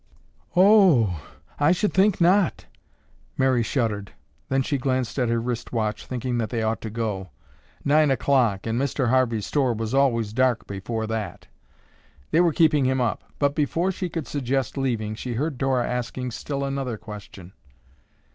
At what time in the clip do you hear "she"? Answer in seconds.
4.63-4.79, 13.91-14.09, 15.13-15.33